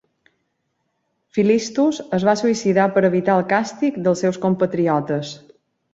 [1.37, 5.37] Philistus es va suïcidar per evitar el càstig dels seus compatriotes.